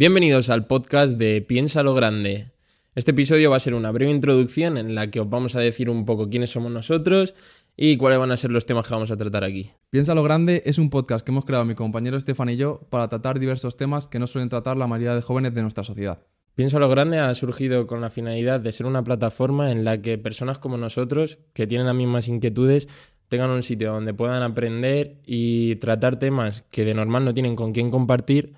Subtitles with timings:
[0.00, 2.52] Bienvenidos al podcast de Piensa lo Grande.
[2.94, 5.90] Este episodio va a ser una breve introducción en la que os vamos a decir
[5.90, 7.34] un poco quiénes somos nosotros
[7.76, 9.72] y cuáles van a ser los temas que vamos a tratar aquí.
[9.90, 13.08] Piensa lo Grande es un podcast que hemos creado mi compañero Estefan y yo para
[13.08, 16.24] tratar diversos temas que no suelen tratar la mayoría de jóvenes de nuestra sociedad.
[16.54, 20.16] Piensa lo Grande ha surgido con la finalidad de ser una plataforma en la que
[20.16, 22.86] personas como nosotros, que tienen las mismas inquietudes,
[23.28, 27.72] tengan un sitio donde puedan aprender y tratar temas que de normal no tienen con
[27.72, 28.54] quién compartir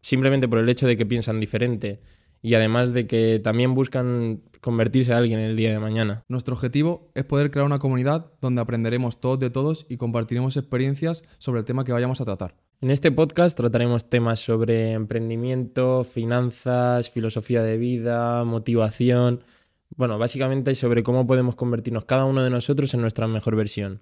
[0.00, 2.00] simplemente por el hecho de que piensan diferente
[2.42, 6.24] y además de que también buscan convertirse a alguien el día de mañana.
[6.28, 11.24] Nuestro objetivo es poder crear una comunidad donde aprenderemos todos de todos y compartiremos experiencias
[11.38, 12.56] sobre el tema que vayamos a tratar.
[12.80, 19.44] En este podcast trataremos temas sobre emprendimiento, finanzas, filosofía de vida, motivación,
[19.96, 24.00] bueno, básicamente sobre cómo podemos convertirnos cada uno de nosotros en nuestra mejor versión.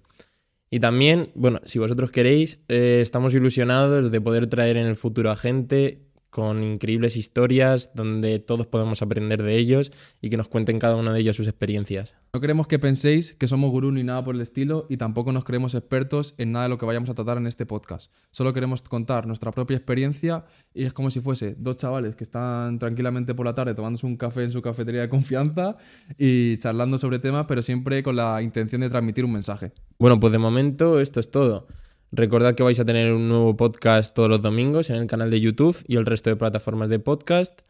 [0.71, 5.31] Y también, bueno, si vosotros queréis, eh, estamos ilusionados de poder traer en el futuro
[5.31, 9.91] a gente con increíbles historias donde todos podemos aprender de ellos
[10.21, 12.15] y que nos cuenten cada uno de ellos sus experiencias.
[12.31, 15.43] No queremos que penséis que somos gurú ni nada por el estilo y tampoco nos
[15.43, 18.11] creemos expertos en nada de lo que vayamos a tratar en este podcast.
[18.29, 22.77] Solo queremos contar nuestra propia experiencia y es como si fuese dos chavales que están
[22.77, 25.77] tranquilamente por la tarde tomándose un café en su cafetería de confianza
[26.19, 29.71] y charlando sobre temas, pero siempre con la intención de transmitir un mensaje.
[29.97, 31.65] Bueno, pues de momento esto es todo.
[32.11, 35.39] Recordad que vais a tener un nuevo podcast todos los domingos en el canal de
[35.39, 37.61] YouTube y el resto de plataformas de podcast.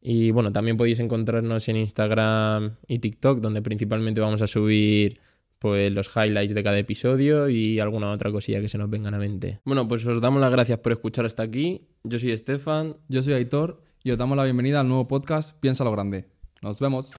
[0.00, 5.20] Y bueno, también podéis encontrarnos en Instagram y TikTok, donde principalmente vamos a subir
[5.58, 9.10] pues los highlights de cada episodio y alguna otra cosilla que se nos venga a
[9.10, 9.58] la mente.
[9.64, 11.88] Bueno, pues os damos las gracias por escuchar hasta aquí.
[12.04, 12.96] Yo soy Estefan.
[13.08, 16.26] Yo soy Aitor y os damos la bienvenida al nuevo podcast Piensa lo Grande.
[16.62, 17.06] Nos vemos.